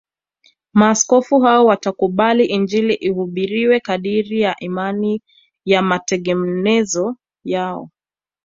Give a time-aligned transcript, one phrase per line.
[0.73, 5.21] Maaskofu hao watakubali Injili ihubiriwe kadiri ya imani
[5.65, 7.89] ya matengenezo yao